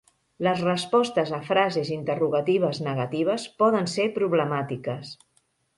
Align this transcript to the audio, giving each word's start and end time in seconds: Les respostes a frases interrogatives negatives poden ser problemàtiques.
Les 0.45 0.61
respostes 0.67 1.33
a 1.37 1.41
frases 1.51 1.93
interrogatives 1.97 2.83
negatives 2.89 3.47
poden 3.63 3.95
ser 3.99 4.13
problemàtiques. 4.21 5.19